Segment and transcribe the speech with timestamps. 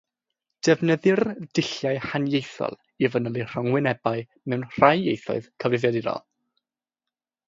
[0.67, 1.19] Defnyddir
[1.57, 6.25] dulliau haniaethol i fanylu rhyngwynebau mewn rhai ieithoedd cyfrifiadurol.